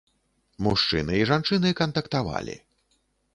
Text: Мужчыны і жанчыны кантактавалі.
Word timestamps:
Мужчыны 0.67 1.19
і 1.19 1.27
жанчыны 1.31 1.75
кантактавалі. 1.81 2.57